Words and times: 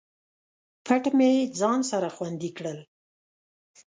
پټ 0.85 1.03
مې 1.17 1.31
ځان 1.59 1.79
سره 1.91 2.07
خوندي 2.15 2.49
کړل 2.57 2.79